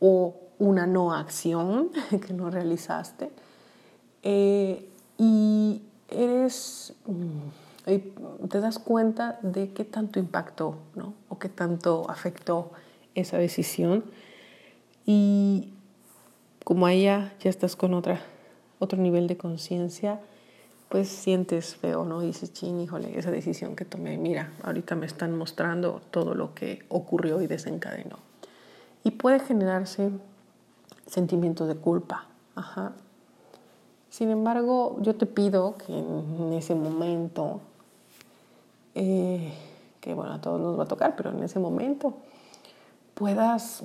o 0.00 0.36
una 0.58 0.86
no 0.86 1.12
acción 1.14 1.90
que 2.26 2.32
no 2.32 2.50
realizaste. 2.50 3.30
Eh, 4.22 4.88
y 5.18 5.82
eres, 6.08 6.94
mm, 7.06 8.48
te 8.48 8.60
das 8.60 8.78
cuenta 8.78 9.38
de 9.42 9.72
qué 9.72 9.84
tanto 9.84 10.18
impactó 10.18 10.76
¿no? 10.94 11.14
o 11.28 11.38
qué 11.38 11.48
tanto 11.48 12.06
afectó 12.08 12.70
esa 13.14 13.38
decisión. 13.38 14.04
Y 15.06 15.72
como 16.64 16.88
ella 16.88 17.32
ya 17.40 17.50
estás 17.50 17.74
con 17.74 17.94
otra, 17.94 18.20
otro 18.78 19.00
nivel 19.00 19.26
de 19.26 19.36
conciencia, 19.36 20.20
pues 20.92 21.08
sientes 21.08 21.74
feo, 21.74 22.04
¿no? 22.04 22.20
Dices, 22.20 22.52
ching, 22.52 22.78
híjole, 22.78 23.18
esa 23.18 23.30
decisión 23.30 23.76
que 23.76 23.86
tomé, 23.86 24.18
mira, 24.18 24.52
ahorita 24.62 24.94
me 24.94 25.06
están 25.06 25.38
mostrando 25.38 26.02
todo 26.10 26.34
lo 26.34 26.52
que 26.52 26.84
ocurrió 26.90 27.40
y 27.40 27.46
desencadenó. 27.46 28.18
Y 29.02 29.12
puede 29.12 29.40
generarse 29.40 30.10
sentimientos 31.06 31.66
de 31.66 31.76
culpa, 31.76 32.26
ajá. 32.56 32.92
Sin 34.10 34.28
embargo, 34.28 34.98
yo 35.00 35.16
te 35.16 35.24
pido 35.24 35.76
que 35.78 35.96
en 35.96 36.52
ese 36.52 36.74
momento, 36.74 37.62
eh, 38.94 39.50
que 40.02 40.12
bueno, 40.12 40.34
a 40.34 40.42
todos 40.42 40.60
nos 40.60 40.78
va 40.78 40.82
a 40.82 40.88
tocar, 40.88 41.16
pero 41.16 41.30
en 41.30 41.42
ese 41.42 41.58
momento 41.58 42.18
puedas 43.14 43.82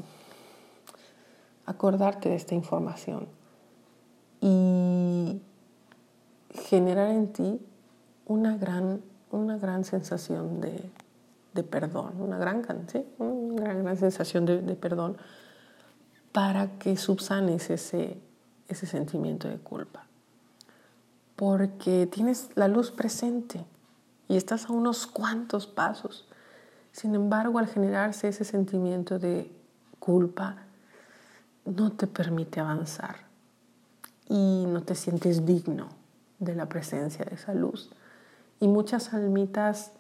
acordarte 1.66 2.28
de 2.28 2.36
esta 2.36 2.54
información 2.54 3.30
y 4.42 5.42
generar 6.58 7.10
en 7.10 7.32
ti 7.32 7.60
una 8.26 8.58
gran, 8.58 9.02
una 9.32 9.58
gran 9.58 9.84
sensación 9.84 10.62
de, 10.62 11.64
perdón, 11.64 12.14
una 12.20 12.38
gran, 12.38 12.66
una 13.18 13.74
gran, 13.74 13.98
sensación 13.98 14.46
de, 14.46 14.76
perdón 14.76 15.18
para 16.32 16.78
que 16.78 16.98
subsanes 16.98 17.70
ese, 17.70 18.22
ese 18.68 18.86
sentimiento 18.86 19.48
de 19.48 19.58
culpa. 19.58 20.06
Porque 21.36 22.08
tienes 22.08 22.50
la 22.56 22.68
luz 22.68 22.92
presente 22.92 23.66
y 24.28 24.38
estás 24.38 24.70
a 24.70 24.74
unos 24.74 25.08
cuantos 25.08 25.66
pasos. 25.66 26.28
Sin 26.92 27.16
embargo, 27.16 27.60
al 27.60 27.68
generarse 27.68 28.28
ese 28.28 28.44
sentimiento 28.44 29.18
de 29.18 29.52
culpa, 30.00 30.58
no 31.66 31.92
te 31.92 32.08
permite 32.08 32.60
avanzar 32.60 33.16
y 34.30 34.66
no 34.68 34.84
te 34.84 34.96
sientes 34.96 35.46
digno 35.46 35.97
de 36.40 36.56
la 36.56 36.68
presencia 36.68 37.26
de 37.26 37.36
esa 37.36 37.54
luz. 37.54 37.92
Y 38.60 38.68
muchas 38.68 39.14
almitas 39.14 39.92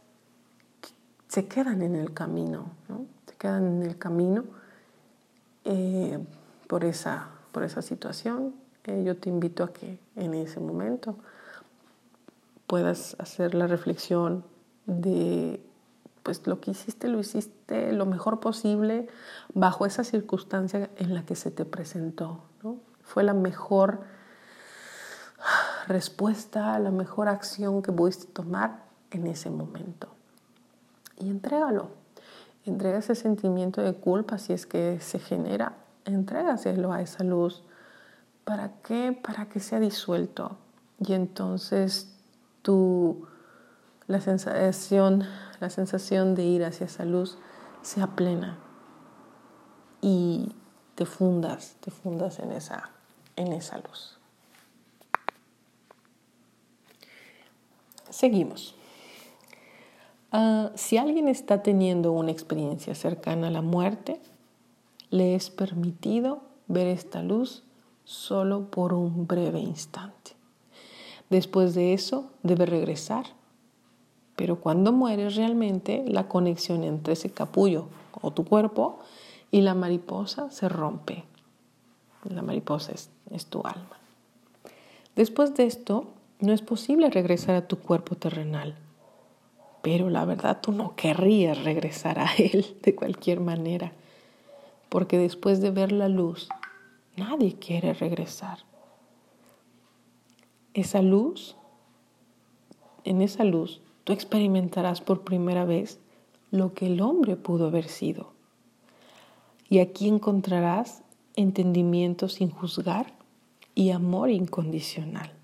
se 1.27 1.47
quedan 1.47 1.81
en 1.81 1.95
el 1.95 2.13
camino, 2.13 2.71
¿no? 2.89 3.05
se 3.27 3.35
quedan 3.35 3.65
en 3.65 3.83
el 3.83 3.97
camino 3.97 4.45
eh, 5.65 6.19
por, 6.67 6.85
esa, 6.85 7.29
por 7.51 7.63
esa 7.63 7.81
situación. 7.81 8.55
Eh, 8.85 9.03
yo 9.05 9.17
te 9.17 9.29
invito 9.29 9.63
a 9.63 9.73
que 9.73 9.99
en 10.15 10.33
ese 10.33 10.59
momento 10.59 11.17
puedas 12.67 13.15
hacer 13.19 13.53
la 13.53 13.67
reflexión 13.67 14.43
de 14.85 15.61
pues 16.23 16.45
lo 16.45 16.59
que 16.59 16.71
hiciste 16.71 17.07
lo 17.07 17.19
hiciste 17.19 17.93
lo 17.93 18.05
mejor 18.05 18.41
posible 18.41 19.07
bajo 19.53 19.85
esa 19.85 20.03
circunstancia 20.03 20.89
en 20.97 21.13
la 21.13 21.25
que 21.25 21.35
se 21.35 21.51
te 21.51 21.63
presentó. 21.63 22.43
¿no? 22.63 22.77
Fue 23.01 23.23
la 23.23 23.33
mejor 23.33 24.01
respuesta, 25.87 26.77
la 26.79 26.91
mejor 26.91 27.29
acción 27.29 27.81
que 27.81 27.91
pudiste 27.91 28.25
tomar 28.31 28.83
en 29.11 29.27
ese 29.27 29.49
momento. 29.49 30.09
Y 31.19 31.29
entrégalo. 31.29 31.89
Entrega 32.65 32.97
ese 32.97 33.15
sentimiento 33.15 33.81
de 33.81 33.93
culpa 33.93 34.37
si 34.37 34.53
es 34.53 34.65
que 34.65 34.99
se 34.99 35.19
genera. 35.19 35.73
Entrégaselo 36.05 36.91
a 36.91 37.01
esa 37.01 37.23
luz. 37.23 37.63
¿Para 38.43 38.73
qué? 38.83 39.17
Para 39.23 39.47
que 39.47 39.59
sea 39.59 39.79
disuelto. 39.79 40.57
Y 40.99 41.13
entonces 41.13 42.13
tú, 42.61 43.25
la 44.07 44.19
sensación, 44.19 45.23
la 45.59 45.69
sensación 45.69 46.35
de 46.35 46.43
ir 46.43 46.65
hacia 46.65 46.85
esa 46.85 47.05
luz 47.05 47.37
sea 47.81 48.07
plena. 48.07 48.57
Y 50.01 50.53
te 50.95 51.05
fundas, 51.05 51.77
te 51.79 51.91
fundas 51.91 52.39
en 52.39 52.51
esa, 52.51 52.89
en 53.35 53.53
esa 53.53 53.77
luz. 53.77 54.16
Seguimos. 58.17 58.73
Ah, 60.31 60.71
si 60.73 60.97
alguien 60.97 61.27
está 61.27 61.61
teniendo 61.61 62.11
una 62.13 62.31
experiencia 62.31 62.95
cercana 62.95 63.49
a 63.49 63.51
la 63.51 63.61
muerte, 63.61 64.19
le 65.11 65.35
es 65.35 65.51
permitido 65.51 66.39
ver 66.67 66.87
esta 66.87 67.21
luz 67.21 67.61
solo 68.05 68.71
por 68.71 68.93
un 68.93 69.27
breve 69.27 69.59
instante. 69.59 70.31
Después 71.29 71.75
de 71.75 71.93
eso, 71.93 72.31
debe 72.41 72.65
regresar. 72.65 73.27
Pero 74.35 74.61
cuando 74.61 74.91
mueres 74.91 75.35
realmente, 75.35 76.03
la 76.07 76.27
conexión 76.27 76.83
entre 76.83 77.13
ese 77.13 77.29
capullo 77.29 77.85
o 78.19 78.31
tu 78.31 78.45
cuerpo 78.45 78.97
y 79.51 79.61
la 79.61 79.75
mariposa 79.75 80.49
se 80.49 80.67
rompe. 80.67 81.23
La 82.23 82.41
mariposa 82.41 82.93
es 83.29 83.45
tu 83.45 83.61
alma. 83.63 83.99
Después 85.15 85.53
de 85.53 85.67
esto, 85.67 86.16
no 86.39 86.53
es 86.53 86.61
posible 86.61 87.09
regresar 87.09 87.55
a 87.55 87.67
tu 87.67 87.79
cuerpo 87.79 88.15
terrenal. 88.15 88.75
Pero 89.81 90.09
la 90.09 90.25
verdad 90.25 90.59
tú 90.61 90.71
no 90.71 90.95
querrías 90.95 91.63
regresar 91.63 92.19
a 92.19 92.27
él 92.37 92.77
de 92.83 92.95
cualquier 92.95 93.39
manera, 93.39 93.93
porque 94.89 95.17
después 95.17 95.61
de 95.61 95.71
ver 95.71 95.91
la 95.91 96.09
luz, 96.09 96.49
nadie 97.15 97.55
quiere 97.55 97.93
regresar. 97.93 98.59
Esa 100.73 101.01
luz, 101.01 101.55
en 103.03 103.21
esa 103.21 103.43
luz, 103.43 103.81
tú 104.03 104.13
experimentarás 104.13 105.01
por 105.01 105.23
primera 105.23 105.65
vez 105.65 105.99
lo 106.51 106.73
que 106.73 106.85
el 106.85 107.01
hombre 107.01 107.35
pudo 107.35 107.67
haber 107.67 107.87
sido. 107.87 108.33
Y 109.69 109.79
aquí 109.79 110.07
encontrarás 110.07 111.03
entendimiento 111.35 112.29
sin 112.29 112.49
juzgar 112.49 113.13
y 113.75 113.91
amor 113.91 114.29
incondicional. 114.29 115.36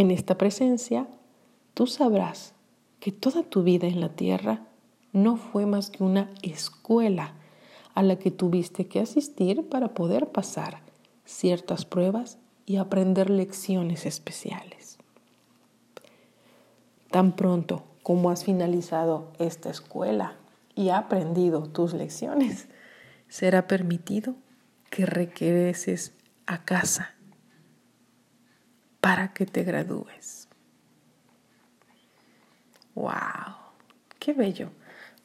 En 0.00 0.10
esta 0.10 0.38
presencia, 0.38 1.06
tú 1.74 1.86
sabrás 1.86 2.54
que 3.00 3.12
toda 3.12 3.42
tu 3.42 3.62
vida 3.62 3.86
en 3.86 4.00
la 4.00 4.08
tierra 4.08 4.66
no 5.12 5.36
fue 5.36 5.66
más 5.66 5.90
que 5.90 6.02
una 6.02 6.30
escuela 6.40 7.34
a 7.94 8.02
la 8.02 8.16
que 8.16 8.30
tuviste 8.30 8.86
que 8.86 9.00
asistir 9.00 9.68
para 9.68 9.88
poder 9.88 10.28
pasar 10.28 10.80
ciertas 11.26 11.84
pruebas 11.84 12.38
y 12.64 12.76
aprender 12.76 13.28
lecciones 13.28 14.06
especiales. 14.06 14.96
Tan 17.10 17.36
pronto 17.36 17.84
como 18.02 18.30
has 18.30 18.44
finalizado 18.44 19.30
esta 19.38 19.68
escuela 19.68 20.36
y 20.74 20.88
aprendido 20.88 21.64
tus 21.64 21.92
lecciones, 21.92 22.68
será 23.28 23.66
permitido 23.66 24.34
que 24.88 25.04
regreses 25.04 26.14
a 26.46 26.64
casa 26.64 27.19
para 29.00 29.32
que 29.32 29.46
te 29.46 29.64
gradúes. 29.64 30.48
¡Wow! 32.94 33.54
¡Qué 34.18 34.32
bello! 34.32 34.70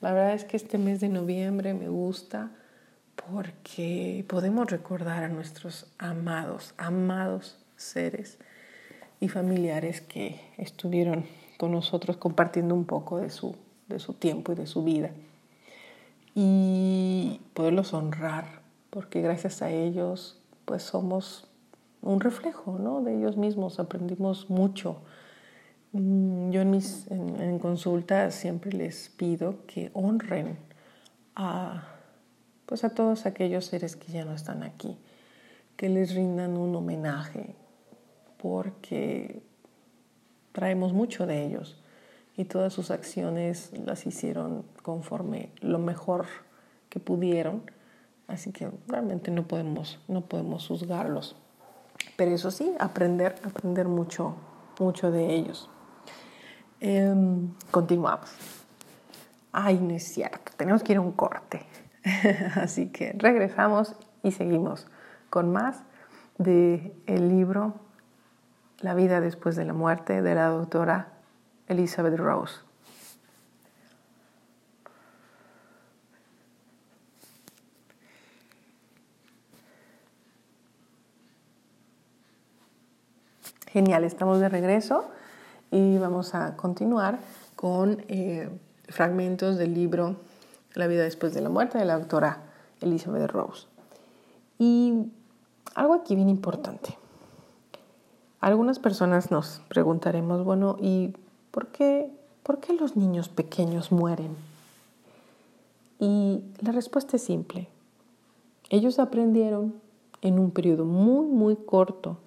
La 0.01 0.13
verdad 0.13 0.33
es 0.33 0.45
que 0.45 0.57
este 0.57 0.77
mes 0.77 0.99
de 0.99 1.09
noviembre 1.09 1.73
me 1.73 1.89
gusta 1.89 2.51
porque 3.29 4.25
podemos 4.27 4.69
recordar 4.69 5.23
a 5.23 5.29
nuestros 5.29 5.87
amados, 5.97 6.73
amados 6.77 7.57
seres 7.75 8.37
y 9.19 9.29
familiares 9.29 10.01
que 10.01 10.39
estuvieron 10.57 11.25
con 11.57 11.71
nosotros 11.71 12.17
compartiendo 12.17 12.75
un 12.75 12.85
poco 12.85 13.17
de 13.17 13.29
su, 13.29 13.55
de 13.87 13.99
su 13.99 14.13
tiempo 14.13 14.51
y 14.51 14.55
de 14.55 14.67
su 14.67 14.83
vida. 14.83 15.11
Y 16.35 17.39
poderlos 17.53 17.93
honrar, 17.93 18.61
porque 18.89 19.21
gracias 19.21 19.61
a 19.61 19.71
ellos 19.71 20.41
pues 20.65 20.83
somos 20.83 21.47
un 22.05 22.19
reflejo 22.19 22.77
¿no? 22.79 23.01
de 23.01 23.17
ellos 23.17 23.35
mismos, 23.35 23.79
aprendimos 23.79 24.49
mucho. 24.49 25.01
Mm, 25.91 26.51
yo 26.51 26.61
en, 26.61 26.71
mis, 26.71 27.09
en, 27.09 27.59
consultas 27.59 28.35
siempre 28.35 28.71
les 28.71 29.09
pido 29.09 29.65
que 29.65 29.91
honren 29.93 30.57
a, 31.35 31.87
pues 32.65 32.83
a 32.83 32.91
todos 32.91 33.25
aquellos 33.25 33.65
seres 33.65 33.95
que 33.95 34.11
ya 34.11 34.23
no 34.23 34.33
están 34.33 34.63
aquí, 34.63 34.97
que 35.75 35.89
les 35.89 36.13
rindan 36.13 36.57
un 36.57 36.75
homenaje, 36.75 37.55
porque 38.37 39.41
traemos 40.51 40.93
mucho 40.93 41.25
de 41.25 41.45
ellos 41.45 41.81
y 42.37 42.45
todas 42.45 42.71
sus 42.71 42.91
acciones 42.91 43.71
las 43.85 44.05
hicieron 44.05 44.63
conforme 44.83 45.49
lo 45.61 45.79
mejor 45.79 46.27
que 46.89 46.99
pudieron, 46.99 47.63
así 48.27 48.51
que 48.51 48.69
realmente 48.87 49.31
no 49.31 49.47
podemos, 49.47 49.99
no 50.07 50.21
podemos 50.21 50.67
juzgarlos. 50.67 51.35
Pero 52.15 52.31
eso 52.31 52.51
sí, 52.51 52.73
aprender, 52.79 53.35
aprender 53.43 53.87
mucho, 53.87 54.35
mucho 54.79 55.11
de 55.11 55.33
ellos. 55.33 55.69
Em, 56.79 57.53
continuamos. 57.71 58.31
Ay, 59.51 59.79
no 59.79 59.93
es 59.93 60.03
cierto, 60.03 60.51
tenemos 60.57 60.83
que 60.83 60.93
ir 60.93 60.97
a 60.97 61.01
un 61.01 61.11
corte. 61.11 61.65
Así 62.55 62.87
que 62.87 63.13
regresamos 63.17 63.95
y 64.23 64.31
seguimos 64.31 64.87
con 65.29 65.51
más 65.51 65.83
de 66.37 66.93
el 67.07 67.29
libro 67.29 67.75
La 68.79 68.93
vida 68.93 69.21
después 69.21 69.55
de 69.55 69.65
la 69.65 69.73
muerte 69.73 70.21
de 70.21 70.35
la 70.35 70.47
doctora 70.47 71.13
Elizabeth 71.67 72.17
Rose. 72.17 72.59
Genial, 83.75 84.05
estamos 84.05 84.39
de 84.39 84.47
regreso 84.47 85.03
y 85.69 85.97
vamos 85.97 86.33
a 86.33 86.55
continuar 86.55 87.19
con 87.57 88.05
eh, 88.07 88.49
fragmentos 88.87 89.57
del 89.57 89.73
libro 89.73 90.15
La 90.75 90.87
vida 90.87 91.03
después 91.03 91.33
de 91.33 91.41
la 91.41 91.49
muerte 91.49 91.77
de 91.77 91.83
la 91.83 91.99
doctora 91.99 92.41
Elizabeth 92.79 93.29
Rose. 93.29 93.67
Y 94.59 95.11
algo 95.73 95.93
aquí 95.93 96.15
bien 96.15 96.29
importante. 96.29 96.97
Algunas 98.39 98.79
personas 98.79 99.29
nos 99.29 99.61
preguntaremos, 99.67 100.45
bueno, 100.45 100.77
¿y 100.79 101.13
por 101.51 101.67
qué, 101.67 102.09
por 102.43 102.61
qué 102.61 102.71
los 102.75 102.95
niños 102.95 103.27
pequeños 103.27 103.91
mueren? 103.91 104.37
Y 105.99 106.45
la 106.61 106.71
respuesta 106.71 107.17
es 107.17 107.23
simple. 107.23 107.67
Ellos 108.69 108.99
aprendieron 108.99 109.73
en 110.21 110.39
un 110.39 110.51
periodo 110.51 110.85
muy, 110.85 111.25
muy 111.25 111.57
corto 111.57 112.19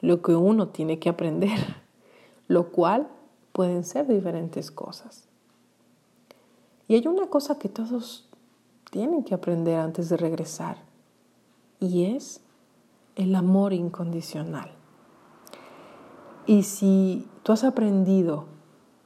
lo 0.00 0.22
que 0.22 0.34
uno 0.34 0.68
tiene 0.68 0.98
que 0.98 1.08
aprender, 1.08 1.58
lo 2.48 2.70
cual 2.70 3.08
pueden 3.52 3.84
ser 3.84 4.06
diferentes 4.06 4.70
cosas. 4.70 5.28
Y 6.88 6.94
hay 6.94 7.06
una 7.06 7.28
cosa 7.28 7.58
que 7.58 7.68
todos 7.68 8.28
tienen 8.90 9.22
que 9.22 9.34
aprender 9.34 9.78
antes 9.78 10.08
de 10.08 10.16
regresar, 10.16 10.78
y 11.78 12.04
es 12.04 12.40
el 13.16 13.34
amor 13.34 13.72
incondicional. 13.72 14.70
Y 16.46 16.64
si 16.64 17.28
tú 17.42 17.52
has 17.52 17.64
aprendido 17.64 18.46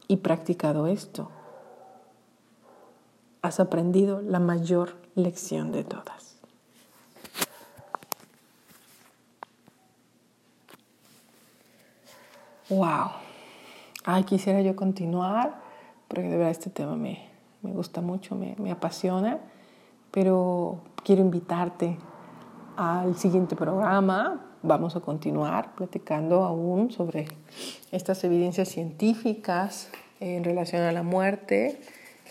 y 0.07 0.17
practicado 0.17 0.87
esto, 0.87 1.29
has 3.41 3.59
aprendido 3.59 4.21
la 4.21 4.39
mayor 4.39 4.95
lección 5.13 5.71
de 5.71 5.83
todas. 5.83 6.34
Wow. 12.69 13.11
Ay, 14.03 14.23
quisiera 14.23 14.61
yo 14.61 14.75
continuar, 14.75 15.61
porque 16.07 16.27
de 16.27 16.37
verdad 16.37 16.51
este 16.51 16.69
tema 16.69 16.95
me, 16.95 17.19
gusta 17.61 18.01
mucho, 18.01 18.35
me, 18.35 18.55
me 18.57 18.71
apasiona, 18.71 19.39
pero 20.11 20.79
quiero 21.03 21.21
invitarte 21.21 21.97
al 22.75 23.15
siguiente 23.17 23.55
programa. 23.55 24.45
Vamos 24.63 24.95
a 24.95 24.99
continuar 25.01 25.75
platicando 25.75 26.43
aún 26.43 26.91
sobre 26.91 27.27
estas 27.91 28.23
evidencias 28.23 28.69
científicas 28.69 29.89
en 30.19 30.43
relación 30.43 30.81
a 30.81 30.91
la 30.91 31.03
muerte 31.03 31.79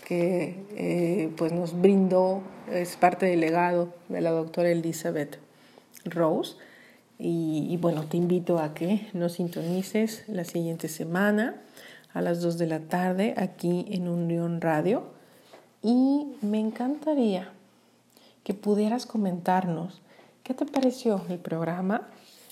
que 0.04 0.66
eh, 0.76 1.32
pues 1.36 1.52
nos 1.52 1.80
brindó, 1.80 2.42
es 2.70 2.96
parte 2.96 3.26
del 3.26 3.40
legado 3.40 3.94
de 4.08 4.20
la 4.20 4.30
doctora 4.30 4.70
Elizabeth 4.70 5.38
Rose. 6.04 6.56
Y, 7.18 7.76
bueno, 7.76 8.04
te 8.04 8.16
invito 8.16 8.58
a 8.58 8.74
que 8.74 9.08
nos 9.12 9.34
sintonices 9.34 10.24
la 10.28 10.44
siguiente 10.44 10.88
semana 10.88 11.62
a 12.12 12.20
las 12.20 12.40
2 12.40 12.58
de 12.58 12.66
la 12.66 12.80
tarde 12.80 13.34
aquí 13.36 13.86
en 13.88 14.08
Unión 14.08 14.60
Radio. 14.60 15.04
Y 15.82 16.26
me 16.42 16.58
encantaría 16.58 17.50
que 18.42 18.54
pudieras 18.54 19.06
comentarnos 19.06 20.02
qué 20.42 20.54
te 20.54 20.66
pareció 20.66 21.22
el 21.28 21.38
programa, 21.38 22.08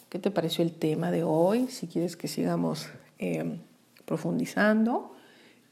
qué 0.08 0.18
te 0.18 0.30
pareció 0.30 0.64
el 0.64 0.72
tema 0.72 1.10
de 1.10 1.24
hoy, 1.24 1.68
si 1.68 1.86
quieres 1.86 2.16
que 2.16 2.28
sigamos 2.28 2.88
em, 3.18 3.58
profundizando 4.04 5.12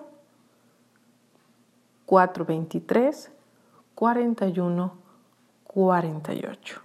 423 2.05 3.31
41 3.95 4.93
48. 5.65 6.81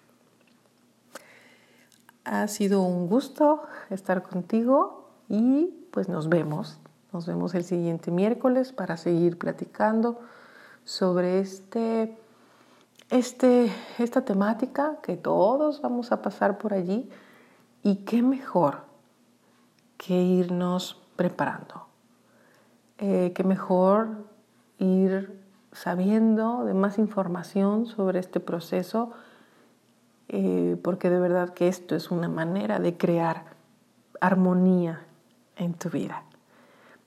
Ha 2.25 2.49
sido 2.49 2.83
un 2.83 3.09
gusto 3.09 3.63
estar 3.91 4.23
contigo 4.23 5.09
y 5.29 5.67
pues 5.91 6.09
nos 6.09 6.29
vemos. 6.29 6.79
Nos 7.13 7.27
vemos 7.27 7.55
el 7.55 7.65
siguiente 7.65 8.11
miércoles 8.11 8.73
para 8.73 8.97
seguir 8.97 9.39
platicando 9.39 10.21
sobre 10.85 11.41
este 11.41 12.17
este, 13.11 13.73
esta 13.99 14.25
temática 14.25 14.99
que 15.03 15.17
todos 15.17 15.83
vamos 15.83 16.13
a 16.13 16.23
pasar 16.23 16.59
por 16.59 16.73
allí 16.73 17.09
y 17.83 17.97
qué 18.05 18.23
mejor 18.23 18.83
que 19.97 20.15
irnos 20.15 21.01
preparando, 21.17 21.87
eh, 22.99 23.33
qué 23.35 23.45
mejor 23.45 24.25
ir 24.79 25.41
sabiendo 25.73 26.65
de 26.65 26.75
más 26.75 26.99
información 26.99 27.87
sobre 27.87 28.21
este 28.21 28.41
proceso, 28.41 29.11
eh, 30.29 30.79
porque 30.83 31.11
de 31.11 31.21
verdad 31.21 31.51
que 31.51 31.69
esto 31.69 31.95
es 31.95 32.11
una 32.11 32.29
manera 32.29 32.79
de 32.79 32.97
crear 32.97 33.45
armonía 34.21 35.05
en 35.57 35.75
tu 35.75 35.91
vida. 35.91 36.25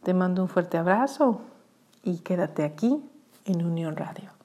Te 0.04 0.14
mando 0.14 0.42
un 0.42 0.50
fuerte 0.50 0.78
abrazo 0.78 1.42
y 2.04 2.20
quédate 2.20 2.64
aquí 2.64 3.04
en 3.46 3.66
Unión 3.66 3.96
Radio. 3.96 4.37